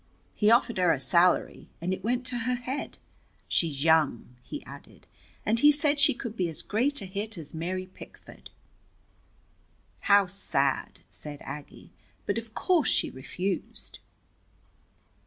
[0.33, 2.97] He offered her a salary, and it went to her head.
[3.47, 5.05] She's young," he added,
[5.45, 8.49] "and he said she could be as great a hit as Mary Pickford."
[9.99, 11.91] "How sad!" said Aggie.
[12.25, 13.99] "But of course she refused?"